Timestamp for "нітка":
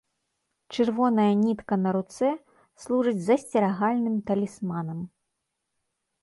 1.41-1.77